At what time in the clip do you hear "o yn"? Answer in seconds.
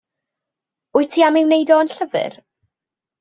1.75-1.91